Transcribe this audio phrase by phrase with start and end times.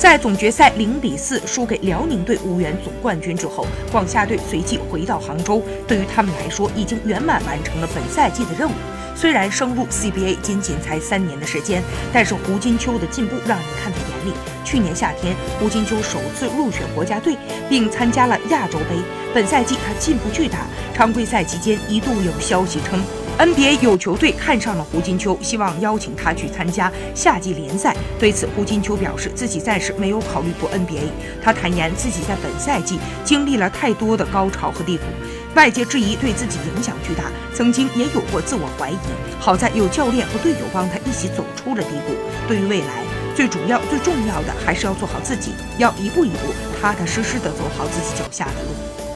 [0.00, 8.72] 在总决赛零比四输给辽宁队无缘总冠军之后，广厦队随即回到杭州，对于他们来说已经圆满完成了本赛季的任务。
[9.14, 11.82] 虽然升入 CBA 仅仅才三年的时间，
[12.14, 14.32] 但是胡金秋的进步让人看在眼里。
[14.64, 17.36] 去年夏天，胡金秋首次入选国家队，
[17.68, 18.96] 并参加了亚洲杯。
[19.34, 20.60] 本赛季他进步巨大。
[20.94, 23.02] 常规赛期间一度有消息称。
[23.40, 27.96] NBA 有球队看上了胡金秋，希望邀请他去参加夏季联赛。
[28.18, 31.08] 对此，胡金秋表示自己暂时没有考虑过 NBA。
[31.42, 35.04] 他坦言自己在本赛季经历了太多的高潮和低谷，
[35.54, 38.96] 外界质疑对自己影响巨大，曾经也有过自我怀疑。
[39.38, 42.12] 好在有教练和队友帮他一起走出了低谷。
[42.46, 43.02] 对于未来，
[43.34, 49.09] 最主要、最重要的还是要做好自己，要一步一步、踏踏实实地走好自己脚下的路。